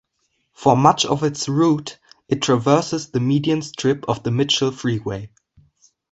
For 0.53 0.75
much 0.75 1.05
of 1.05 1.21
its 1.21 1.47
route, 1.47 1.99
it 2.27 2.41
traverses 2.41 3.11
the 3.11 3.19
median 3.19 3.61
strip 3.61 4.03
of 4.09 4.23
the 4.23 4.31
Mitchell 4.31 4.71
Freeway. 4.71 5.29